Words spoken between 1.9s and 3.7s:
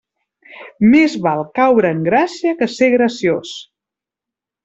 en gràcia que ser graciós.